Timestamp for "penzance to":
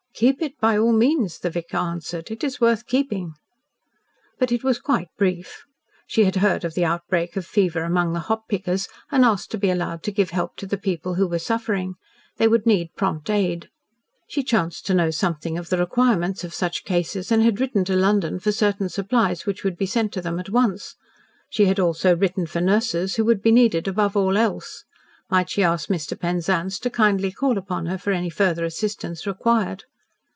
26.19-26.91